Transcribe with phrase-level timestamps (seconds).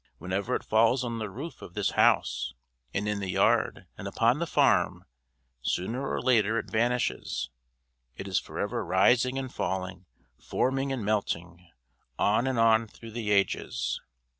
[0.17, 2.55] Whenever it falls on the roof of this house
[2.91, 5.05] and in the yard and upon the farm,
[5.61, 7.51] sooner or later it vanishes;
[8.15, 10.07] it is forever rising and falling,
[10.39, 11.69] forming and melting
[12.17, 14.01] on and on through the ages.